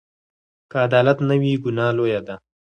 [0.69, 2.35] که عدالت نه وي، ګناه لویه ده.